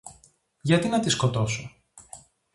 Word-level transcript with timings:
Γιατί 0.61 0.87
να 0.87 0.99
τη 0.99 1.09
σκοτώσω; 1.09 1.75